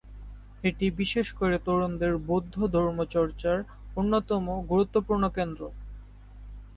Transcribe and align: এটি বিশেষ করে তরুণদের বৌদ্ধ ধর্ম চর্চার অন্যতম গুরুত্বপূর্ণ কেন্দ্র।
এটি 0.63 0.85
বিশেষ 0.99 1.27
করে 1.33 1.55
তরুণদের 1.65 2.13
বৌদ্ধ 2.27 2.55
ধর্ম 2.75 2.99
চর্চার 3.15 3.57
অন্যতম 3.95 4.45
গুরুত্বপূর্ণ 4.69 5.23
কেন্দ্র। 5.29 5.61